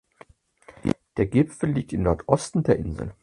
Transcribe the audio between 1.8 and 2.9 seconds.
im Nordosten der